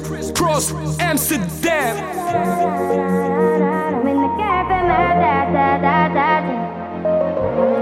[0.00, 1.96] Chris Cross, Amsterdam.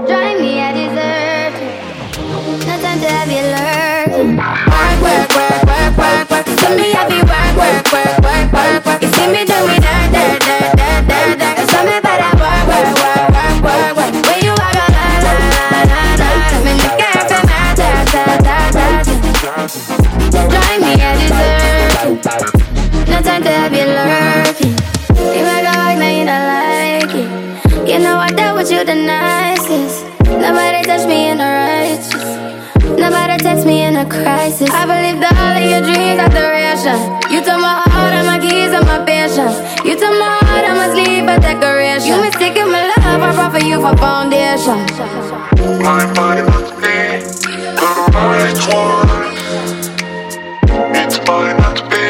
[0.07, 1.53] Drive me a dessert.
[2.67, 4.37] No time to have you lurking.
[4.37, 6.47] Work, work, work, work, work, work.
[6.59, 9.01] So me have you work, work, work, work, work.
[9.01, 9.79] You see me do me
[45.83, 46.97] My body must be
[47.75, 49.09] the right one.
[50.95, 52.07] It's mine not to be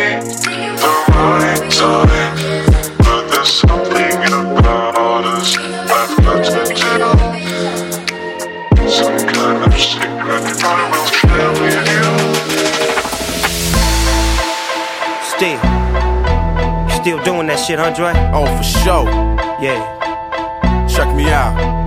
[0.78, 2.36] the right time.
[3.00, 7.18] But there's something about all this life that's been tell.
[8.88, 12.06] Some kind of secret I will share with you.
[15.34, 15.62] Still.
[17.02, 18.14] Still doing that shit, huh, Dre?
[18.36, 19.08] Oh, for sure.
[19.60, 19.82] Yeah.
[20.88, 21.83] Check me out.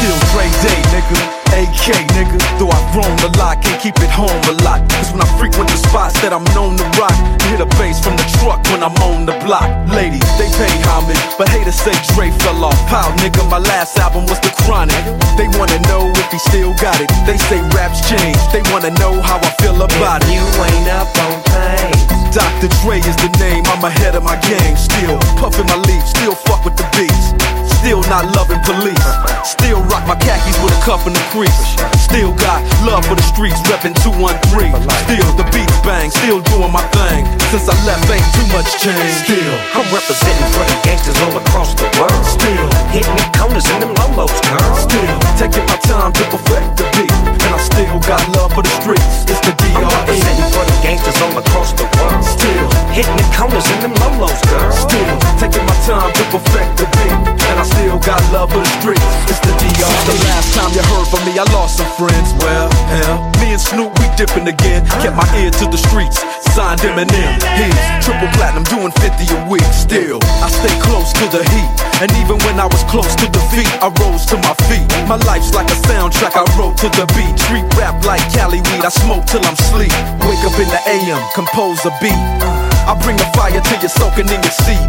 [0.00, 1.20] Still Dre Day, nigga.
[1.60, 2.40] AK, nigga.
[2.56, 4.80] Though I've grown a lot, can't keep it home a lot.
[4.96, 7.12] Cause when I frequent the spots that I'm known to rock,
[7.44, 9.68] hear the bass from the truck when I'm on the block.
[9.92, 12.80] Ladies, they pay homage, but haters say Dre fell off.
[12.88, 15.04] Pow, nigga, my last album was The Chronic.
[15.36, 17.12] They wanna know if he still got it.
[17.28, 20.32] They say raps change, they wanna know how I feel about it.
[20.32, 22.00] You ain't up on things.
[22.32, 22.72] Dr.
[22.80, 24.80] Dre is the name, I'm ahead of my game.
[24.80, 27.36] Still puffin' my leaf, still fuck with the beats.
[27.80, 29.08] Still not loving police.
[29.42, 31.64] Still rock my khakis with a cuff in the crease.
[31.96, 34.76] Still got love for the streets, reppin' 213.
[35.08, 37.24] Still the beats bang, still doing my thing.
[37.48, 39.24] Since I left, ain't too much change.
[39.24, 42.20] Still, I'm representing for the gangsters all across the world.
[42.28, 44.74] still, Hitting the corners in them lolos, girl.
[44.76, 47.14] still taking my time to perfect the beat.
[47.32, 49.24] And I still got love for the streets.
[49.24, 52.20] It's the I'm representing for the gangsters all across the world.
[52.28, 54.68] Still, Hitting the corners in them lolos, girl.
[54.68, 57.16] still taking my time to perfect the beat.
[57.48, 59.04] And I still got love for the streets.
[59.30, 59.94] It's the DR.
[60.06, 62.34] The last time you heard from me, I lost some friends.
[62.42, 64.86] Well, hell, me and Snoop, we dipping again.
[65.02, 66.22] Kept my ear to the streets.
[66.54, 67.38] Signed Eminem.
[67.54, 69.66] He's triple platinum, doing 50 a week.
[69.70, 71.70] Still, I stay close to the heat.
[72.02, 74.86] And even when I was close to defeat, I rose to my feet.
[75.06, 77.38] My life's like a soundtrack I wrote to the beat.
[77.38, 78.82] Street rap like Cali weed.
[78.82, 79.94] I smoke till I'm sleep.
[80.26, 82.59] Wake up in the AM, compose a beat.
[82.88, 84.82] I bring the fire till you're soaking in your seat.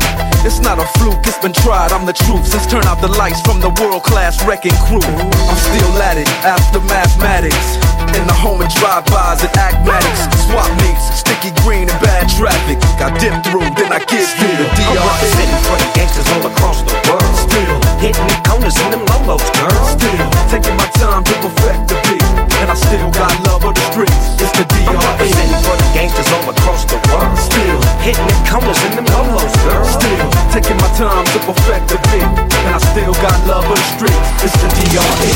[0.43, 2.47] It's not a fluke, it's been tried, I'm the truth.
[2.47, 5.03] Since turn out the lights from the world class wrecking crew.
[5.05, 7.77] I'm still at it, after mathematics.
[8.17, 10.25] In the home and drive-bys and acmatics.
[10.49, 12.81] Swap meets, sticky green and bad traffic.
[12.97, 15.05] I dip through, then I get through the I'm DRE.
[15.05, 17.33] representing for the gangsters all across the world.
[17.37, 19.85] Still, Hitting the corners in them lolos, girl.
[19.85, 22.25] still, taking my time to perfect the beat.
[22.61, 24.41] And I still got love of the streets.
[24.41, 24.89] It's the DR.
[24.89, 26.97] I'm representing for the gangsters all across the
[28.01, 29.85] Hitting the corners in them lolos, girl.
[29.85, 33.87] Still taking my time to perfect the beat, and I still got love for the
[33.93, 34.43] streets.
[34.43, 35.31] It's the DRE.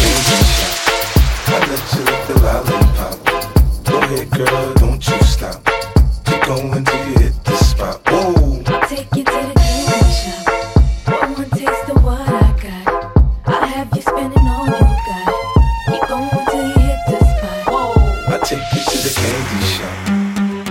[1.47, 3.17] I let you lick the lollipop.
[3.85, 5.63] Go ahead, girl, don't you stop.
[6.25, 8.01] Keep going till you hit the spot.
[8.07, 8.63] Whoa.
[8.87, 9.64] Take you to the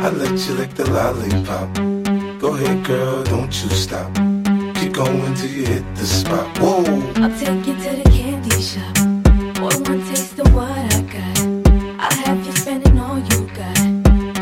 [0.04, 1.74] I let you lick the lollipop.
[2.38, 4.14] Go ahead, girl, don't you stop.
[4.74, 6.58] Keep going till you hit the spot.
[6.58, 6.84] Whoa.
[7.22, 8.98] I'll take you to the candy shop.
[9.62, 11.38] One more taste of what I got.
[11.98, 13.76] I'll have you spending all you got.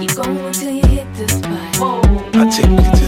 [0.01, 1.77] Keep going till you hit the spot.
[1.77, 2.01] Whoa.
[2.41, 3.02] I take you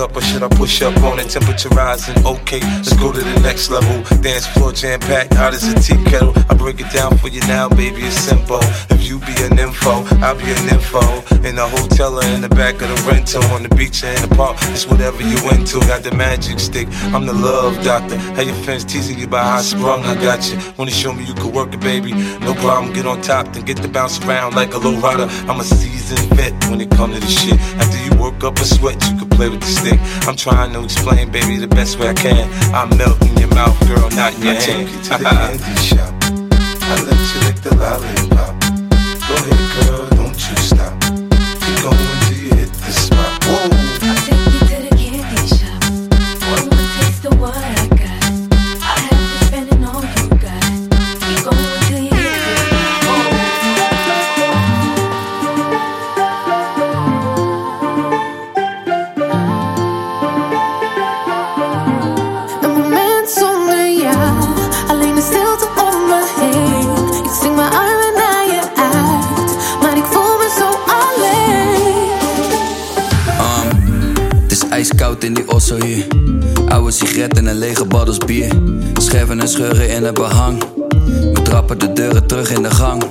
[0.00, 1.28] up or should I push up on it?
[1.28, 4.02] Temperature rising, okay, let's go to the next level.
[4.22, 6.32] Dance floor jam packed, hot as a tea kettle.
[6.48, 8.60] I break it down for you now, baby, it's simple.
[8.90, 11.00] If you be an info, I'll be an info.
[11.46, 14.22] In the hotel or in the back of the rental, on the beach or in
[14.28, 15.80] the park, it's whatever you into.
[15.86, 18.16] Got the magic stick, I'm the love doctor.
[18.16, 20.58] Have your friends teasing you about how sprung, I got you.
[20.78, 22.12] Wanna show me you can work it, baby?
[22.40, 25.28] No problem, get on top, then get the bounce around like a low rider.
[25.48, 27.60] I'm a seasoned vet when it comes to this shit.
[27.80, 29.89] After you work up a sweat, you can play with the stick.
[30.26, 32.48] I'm trying to explain, baby, the best way I can.
[32.74, 34.62] I melt in your mouth, girl, not your I hand.
[34.62, 36.14] take you to the candy shop.
[36.82, 38.54] I let you lick the lollipop.
[39.28, 40.09] Go ahead, girl,
[77.00, 78.52] Oude sigaretten en lege baddels bier.
[78.94, 80.62] Scherven en scheuren in het behang.
[81.32, 83.02] We trappen de deuren terug in de gang.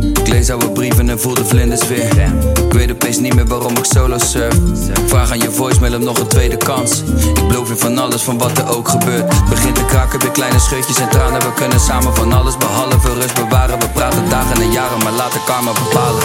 [0.00, 2.32] Ik lees oude brieven en voel de vlinders weer.
[2.66, 4.54] Ik weet opeens niet meer waarom ik solo surf.
[5.06, 7.02] Vraag aan je voicemail om nog een tweede kans.
[7.34, 9.48] Ik beloof je van alles, van wat er ook gebeurt.
[9.48, 11.40] Begint te kraken, weer kleine scheutjes en tranen.
[11.40, 13.78] We kunnen samen van alles behalve rust bewaren.
[13.78, 16.22] We praten dagen en jaren, maar laten karma bepalen.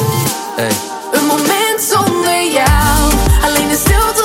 [0.55, 0.71] Hey.
[1.11, 3.11] Een moment zonder jou,
[3.43, 4.24] alleen de stilte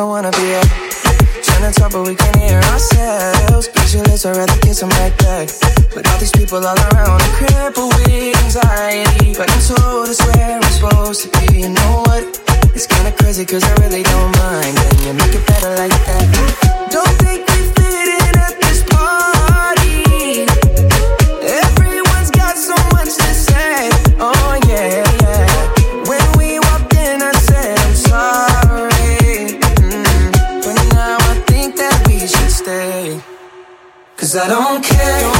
[0.00, 0.64] don't wanna be at.
[1.44, 3.68] Trying to talk, but we can't hear ourselves.
[3.68, 5.48] Pictureless, I'd rather kiss them right back.
[5.94, 9.34] But all these people all around, I'm crippled with anxiety.
[9.36, 11.60] But I'm told it's where I'm supposed to be.
[11.60, 12.24] You know what?
[12.74, 14.72] It's kinda crazy, cause I really don't mind.
[14.88, 16.24] Can you make it better like that?
[16.90, 20.59] Don't think we fit in at this party.
[34.36, 35.39] I don't care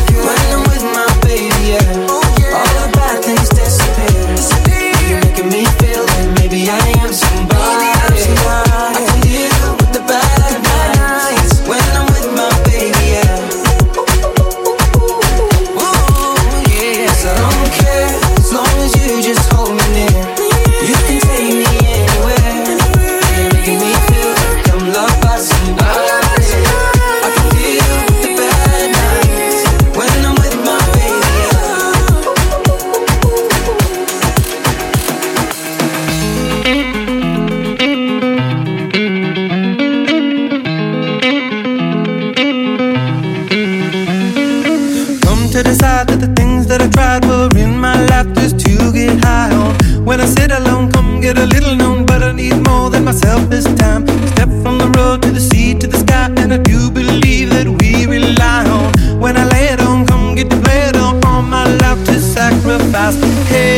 [63.00, 63.48] sacrifice.
[63.48, 63.69] Hey,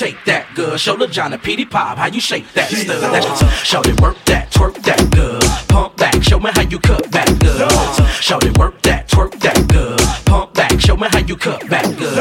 [0.00, 0.80] take that, good.
[0.80, 3.04] Show the John and Petey Pop how you shake that, stud.
[3.12, 3.28] That's
[3.68, 5.44] shout it, work that, twerk that, good.
[5.68, 7.68] Pump back, show me how you cut back, good.
[8.08, 10.00] Shout it, work that, twerk that, good.
[10.24, 12.16] Pump back, show me how you cut back, good.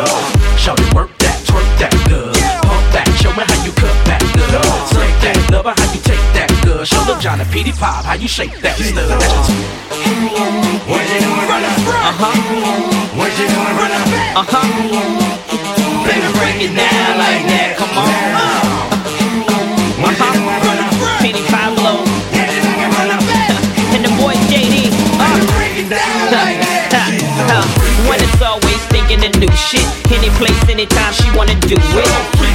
[0.60, 2.36] Shout it, work that, twerk that, good.
[2.68, 4.52] Pump back, show me how you cut back, good.
[4.92, 6.84] Slip that, love it how you take that, good.
[6.86, 9.08] Show the John and Petey Pop how you shake that, stud.
[9.08, 9.24] That's
[10.84, 11.80] What you doing, run up?
[11.80, 12.36] Uh huh.
[13.16, 14.04] What you doing, run up?
[14.36, 15.40] Uh huh.
[16.10, 17.39] Baby, break it down like
[29.40, 29.88] new shit.
[30.12, 32.10] Any place, anytime she wanna do it.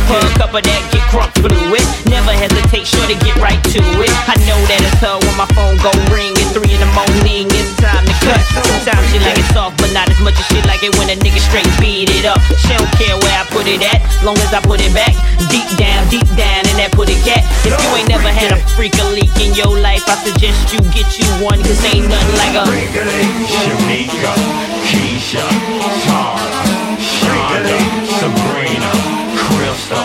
[0.07, 1.85] Pour a cup of that, get crunk fluid.
[2.13, 4.13] Never hesitate, sure to get right to it.
[4.29, 7.49] I know that it's her when my phone go ring at three in the morning.
[7.57, 8.65] It's time to cut.
[8.65, 11.17] Sometimes she like it soft, but not as much as she like it when a
[11.21, 12.41] nigga straight beat it up.
[12.65, 15.13] She don't care where I put it at, long as I put it back.
[15.53, 17.45] Deep down, deep down in that put it cat.
[17.65, 20.81] If you ain't never had a freak a leak in your life, I suggest you
[20.93, 22.65] get you one, cause ain't nothing like a
[23.45, 24.33] Shamika,
[24.89, 25.45] Keisha,
[26.09, 26.65] Tara,
[27.01, 27.79] Shonda,
[28.21, 28.91] Sabrina,
[29.37, 30.01] Krista,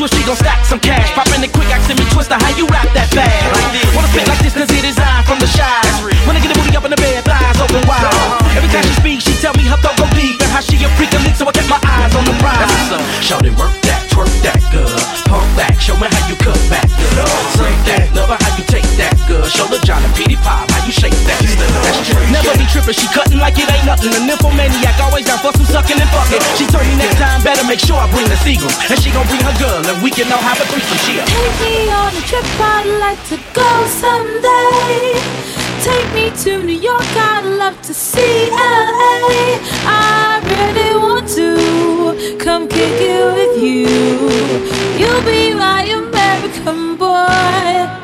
[0.00, 1.12] swift, she gon' stack some cash.
[1.12, 3.92] Poppin' it quick, asking me twister, how you rap that fast?
[3.92, 5.68] Wanna spit like this, cause it is I from the shy.
[6.24, 8.08] When I get the booty up in the bed, flies open wide.
[8.56, 10.40] Every time she speaks, she tell me her throat go deep.
[10.40, 12.64] And how she a freak of so I kept my eyes on the prize.
[13.20, 14.88] Shout it, work that, twerk that, good.
[15.28, 17.28] Pump back, show me how you cut back, good.
[17.60, 19.44] Slip that, love her how you take that, good.
[19.52, 19.99] Show the John
[22.90, 24.10] Never she cutting like it ain't nothing.
[24.18, 26.42] An nymphomaniac, always down for some sucking and fucking.
[26.58, 28.74] She told me next time, better make sure I bring the seagulls.
[28.90, 30.98] And she gon' bring her girl, and we can all have a threesome.
[31.06, 35.22] She a Take me on a trip, I'd like to go someday.
[35.86, 39.62] Take me to New York, I'd love to see LA.
[39.86, 43.86] I really want to come kick it with you.
[44.98, 47.99] You'll be my American boy.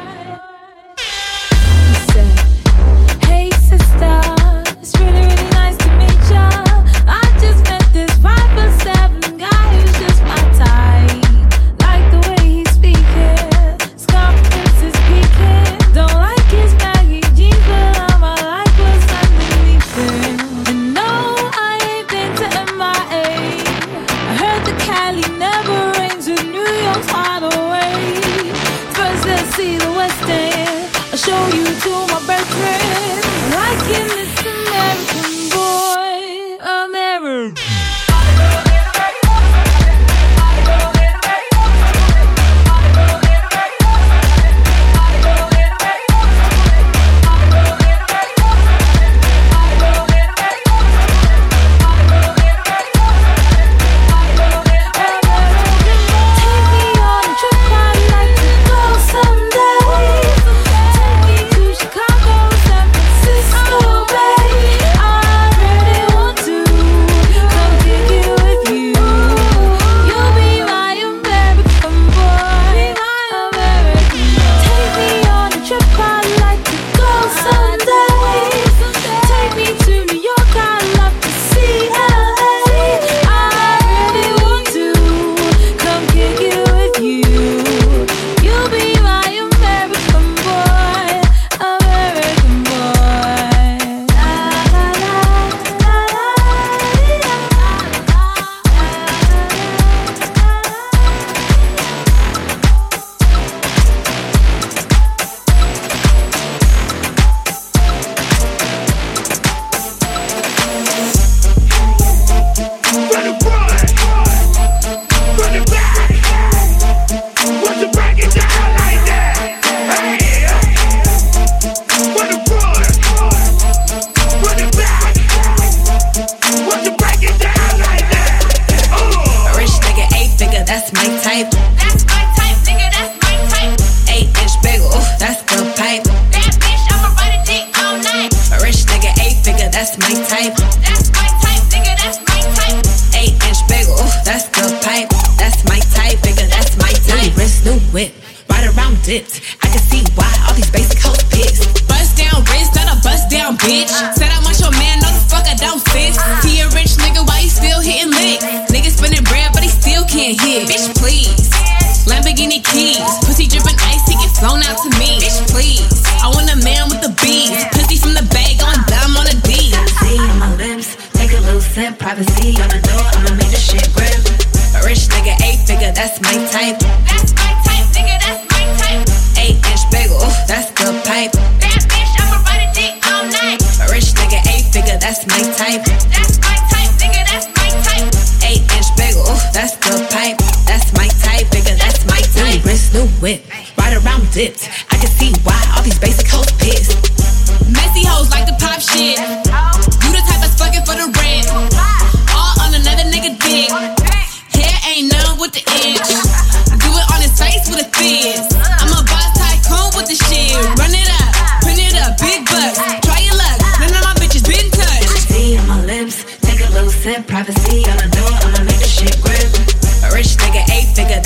[149.16, 149.40] Ride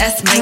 [0.00, 0.39] that's my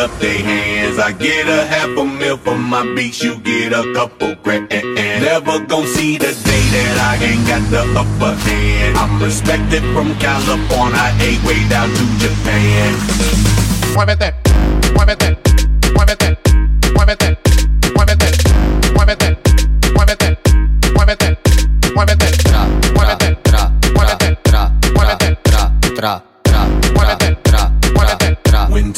[0.00, 0.98] up their hands.
[0.98, 4.68] I get a half a mil for my beats, you get a couple grand.
[4.70, 8.96] Never gon' see the day that I ain't got the upper hand.
[8.96, 12.96] I'm respected from California, A way down to Japan.
[13.94, 14.32] Muévete,
[14.94, 15.39] muévete,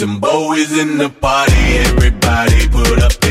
[0.02, 3.21] Timbo is in the party, everybody put up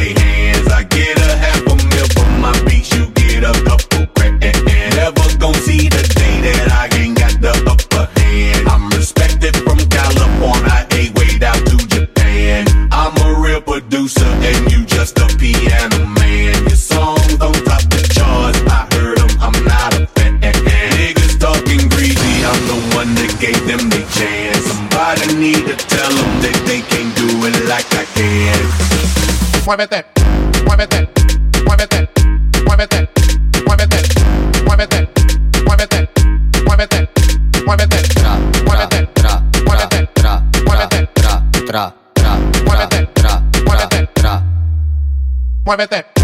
[29.72, 30.06] Muévete,
[30.66, 31.08] muévete,
[31.66, 32.10] muévete,
[32.66, 33.10] muévete,
[33.66, 34.10] muévete,
[34.66, 35.10] muévete,
[35.66, 36.10] muévete,
[36.66, 37.10] muévete,
[37.66, 44.08] muévete, Tra, muévete, tra, muévete, tra, muévete, tra, tra, tra, Muévete, tra, muévete.
[45.66, 46.21] muévete.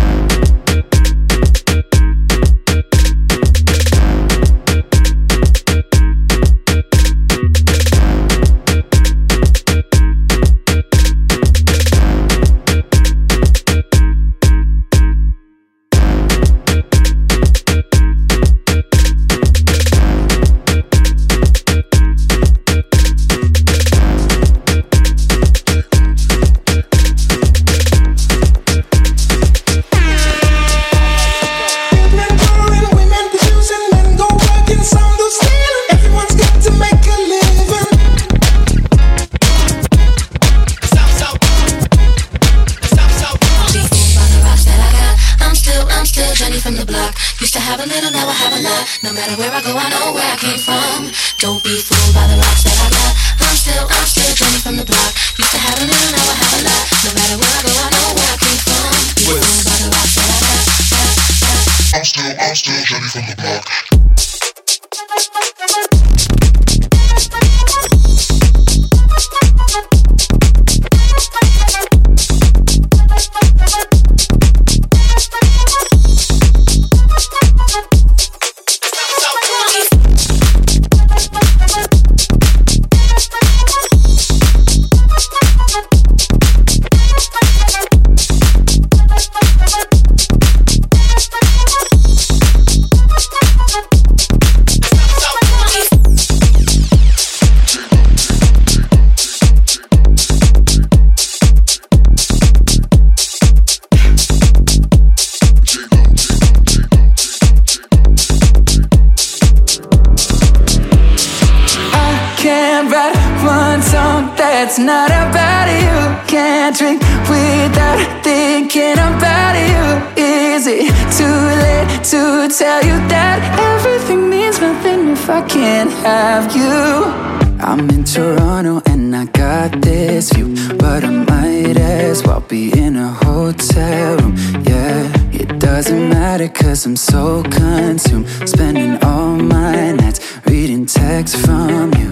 [114.78, 116.28] That's not about you.
[116.28, 120.24] Can't drink without thinking about you.
[120.24, 126.56] Is it too late to tell you that everything means nothing if I can't have
[126.56, 127.38] you?
[127.60, 132.96] I'm in Toronto and I got this view, but I might as well be in
[132.96, 134.36] a hotel room.
[134.64, 141.94] Yeah, it doesn't matter cause I'm so consumed, spending all my nights reading texts from
[141.96, 142.12] you.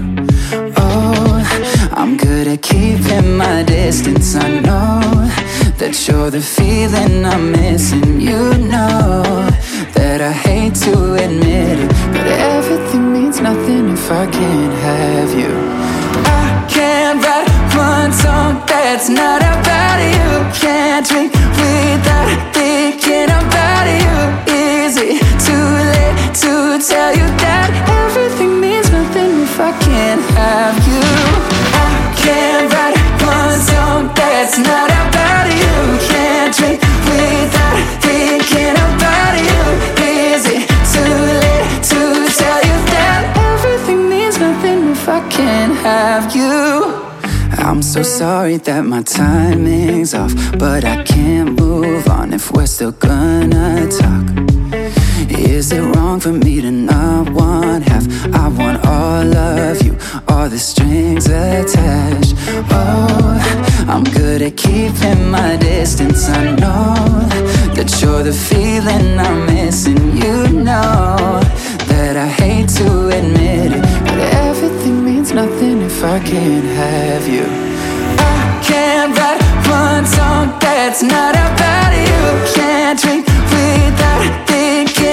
[0.78, 4.36] Oh, I'm good at keeping my distance.
[4.36, 5.02] I know
[5.78, 8.22] that you're the feeling I'm missing.
[8.22, 8.40] You
[8.74, 9.24] know
[9.94, 15.54] that I hate to admit it, but everything means nothing if I can't have you.
[16.26, 20.30] I can't write one song that's not about you.
[20.62, 24.16] Can't drink without thinking about you.
[24.54, 26.52] Is it too late to
[26.90, 28.05] tell you that
[47.58, 52.94] I'm so sorry that my timing's off, but I can't move on if we're still
[52.94, 54.65] gonna talk.
[55.32, 58.06] Is it wrong for me to not want half?
[58.34, 62.34] I want all of you, all the strings attached.
[62.72, 66.28] Oh, I'm good at keeping my distance.
[66.30, 66.96] I know
[67.76, 69.98] that you're the feeling I'm missing.
[70.18, 71.40] You know
[71.92, 77.46] that I hate to admit it, but everything means nothing if I can't have you.
[78.18, 82.54] I can't write one song that's not about you.
[82.56, 84.65] Can't drink without thinking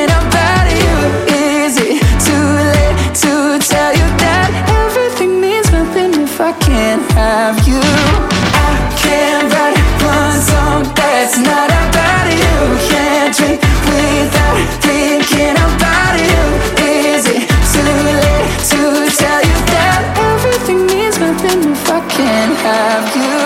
[0.09, 0.95] about you.
[1.35, 3.33] Is it too late to
[3.73, 4.49] tell you that
[4.85, 7.81] everything means nothing if I can't have you?
[7.81, 12.57] I can't write one song that's not about you.
[12.91, 16.43] Can't drink without thinking about you.
[16.85, 18.81] Is it too late to
[19.21, 20.01] tell you that
[20.33, 23.41] everything means nothing if I can't have you?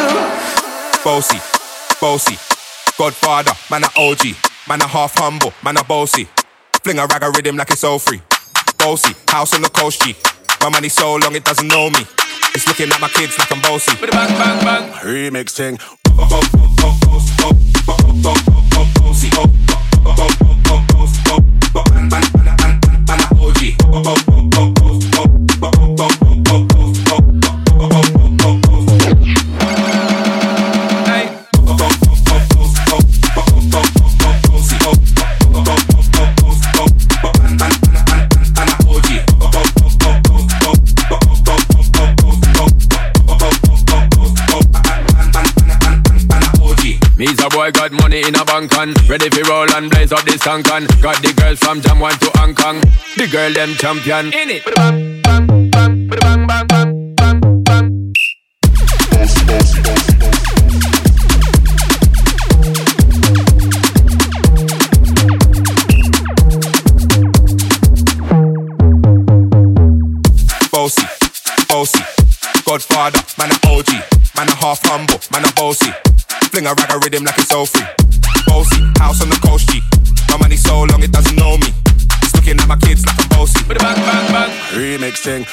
[1.05, 1.39] Bossy,
[2.01, 2.37] bossy,
[2.99, 4.37] Godfather, man a OG,
[4.69, 6.27] man a half humble, man a bossy.
[6.83, 8.23] Fling a rag a rhythm like it's all free.
[8.79, 10.15] Bossy, house on the coast G.
[10.63, 12.01] My money so long it doesn't know me.
[12.55, 13.93] It's looking at my kids like I'm bossy.
[14.01, 14.93] Bang bang bang.
[15.05, 15.79] Remix thing.
[50.63, 52.81] Blaze up this tank on Got the girls from Jam 1 to Hong Kong.
[53.17, 54.27] The girl them champion.
[54.27, 54.65] In it.
[70.71, 71.07] Bossy,
[71.69, 72.05] bossy,
[72.65, 73.89] Godfather, man a OG,
[74.37, 75.91] man a half humble, man a bossy.
[76.51, 78.06] Fling a rag a rhythm like it's all free.
[78.57, 79.83] Bossy, house on the coast G.
[80.31, 81.69] My money so long it doesn't know me.
[82.23, 83.63] It's looking at my kids like I'm bossy.
[83.69, 84.51] Bang bang bang.
[84.73, 85.45] Remix thing.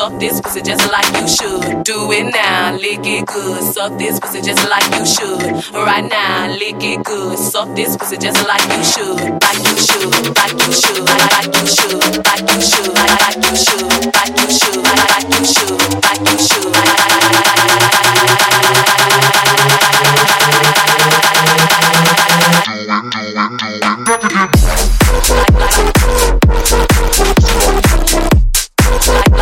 [0.00, 1.84] Suck this pussy just like you should.
[1.84, 5.42] Do it now, lick it good, suck this pussy just like you should.
[5.74, 10.08] Right now, lick it good, suck this pussy just like you should, like you should,
[10.40, 14.80] like you should, like you should, like you should, like you should, like you should,
[15.12, 16.80] like you should, like you should.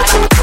[0.08, 0.37] To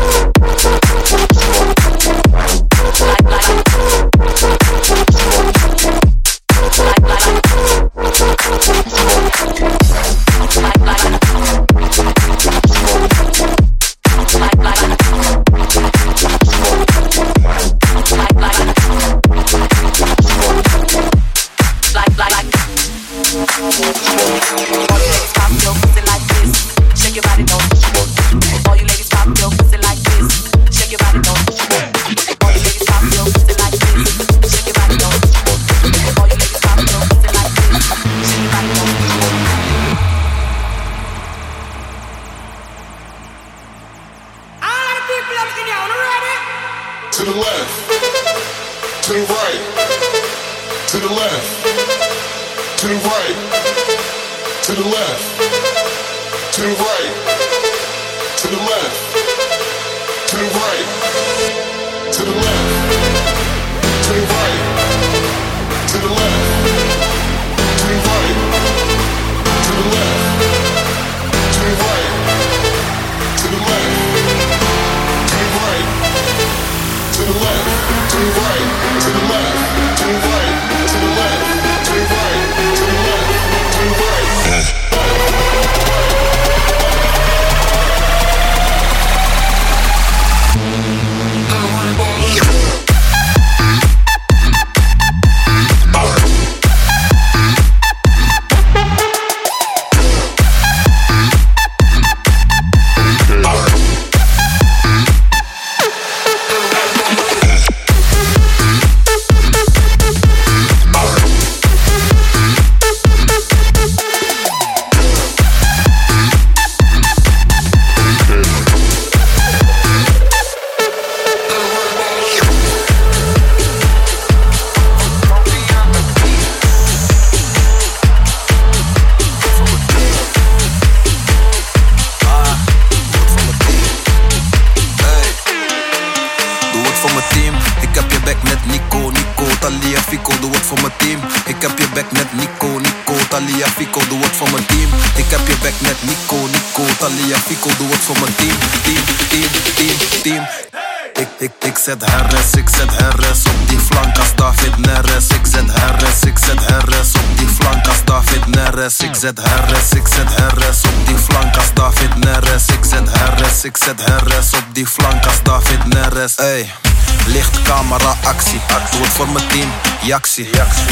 [151.86, 157.50] Sexed herre, sexed herre som din flanka Stafid nere Sexed herre, sexed herre som din
[157.50, 164.02] flanka Stafid nere Sexed herre, sexed herre som din flanka Stafid nere Sexed herre, sexed
[164.02, 166.85] herre som din flanka Stafid nere
[167.26, 168.62] Licht, camera, actie.
[168.92, 169.70] Doe het voor mijn team,
[170.02, 170.50] Jaxie.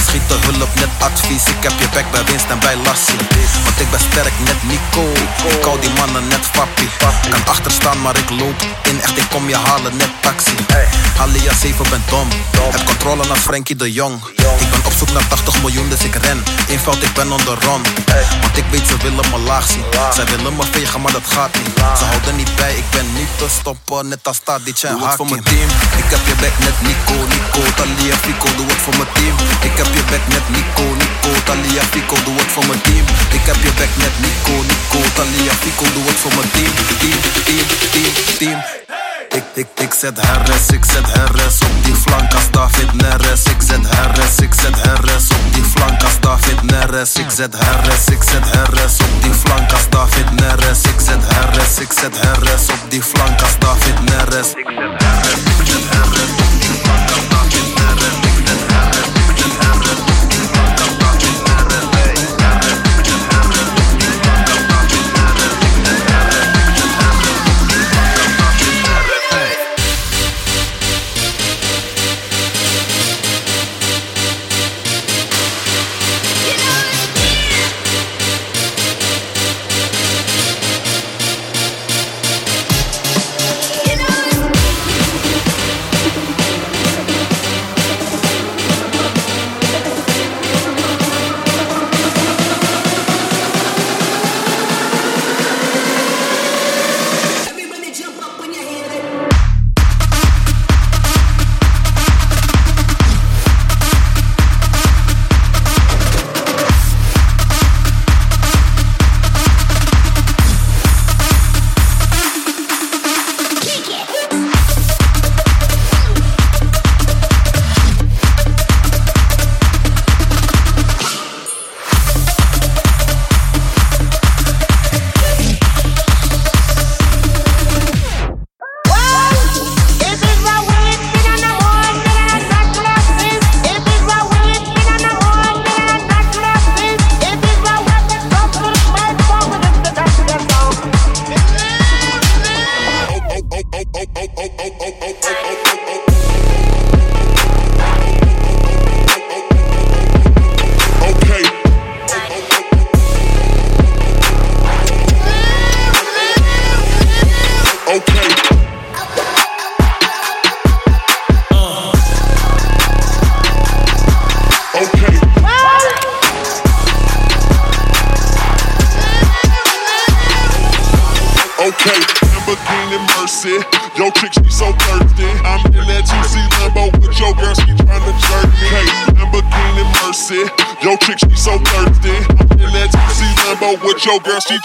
[0.07, 1.47] Schiet de hulp, net advies.
[1.47, 3.17] Ik heb je back bij winst en bij lassie.
[3.63, 5.05] Want ik ben sterk, net Nico.
[5.47, 6.89] Ik hou die mannen net papi.
[7.29, 9.01] Kan achterstaan, maar ik loop in.
[9.01, 10.55] Echt, ik kom je halen, net taxi.
[11.17, 12.27] Alia 7 ben dom.
[12.71, 14.21] Heb controle naar Frankie de Jong.
[14.59, 16.43] Ik ben op zoek naar 80 miljoen, dus ik ren.
[16.69, 17.81] Eenvoud, ik ben on the run.
[18.41, 19.83] Want ik weet, ze willen me laag zien.
[20.13, 21.73] Zij willen me vegen, maar dat gaat niet.
[21.97, 24.07] Ze houden niet bij, ik ben niet te stoppen.
[24.07, 25.69] Net als Tadic en Doe het voor mijn team.
[26.01, 28.47] Ik heb je back net Nico, Nico, Talia, Fico.
[28.55, 29.35] Doe het voor mijn team.
[29.67, 32.15] Ik heb je back net Nico, Nico, Talia, Fico.
[32.25, 33.05] Doe het voor mijn team.
[33.37, 35.85] Ik heb je back net Nico, Nico, Talia, Fico.
[35.95, 36.73] Doe het voor mijn team.
[37.01, 38.82] Team, team, team, team.
[39.33, 43.43] Ik, ik, ik zet herres, ik zet herres op die flank als David Neres.
[43.43, 47.15] Ik zet herres, ik zet herres op die flank als David Neres.
[47.15, 50.81] Ik zet herres, ik zet herres op die flank als David Neres.
[50.81, 54.47] Ik zet herres, ik zet herres op die flank als David Neres.
[54.53, 56.42] Ik zet ik zet herres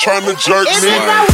[0.09, 1.28] she tryna jerk me.